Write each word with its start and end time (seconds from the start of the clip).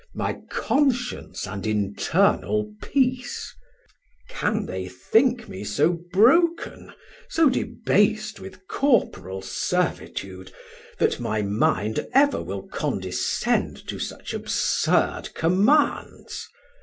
my 0.15 0.33
conscience 0.49 1.45
and 1.47 1.67
internal 1.67 2.73
peace. 2.81 3.53
Can 4.29 4.65
they 4.65 4.87
think 4.87 5.47
me 5.47 5.63
so 5.63 5.91
broken, 6.11 6.91
so 7.29 7.49
debas'd 7.51 8.39
With 8.39 8.65
corporal 8.67 9.43
servitude, 9.43 10.51
that 10.97 11.19
my 11.19 11.43
mind 11.43 12.07
ever 12.15 12.41
Will 12.41 12.63
condescend 12.63 13.85
to 13.85 13.99
such 13.99 14.33
absurd 14.33 15.35
commands? 15.35 16.47